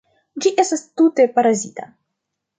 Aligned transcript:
Ĝi 0.45 0.51
estas 0.63 0.83
tute 1.01 1.27
parazita. 1.37 1.89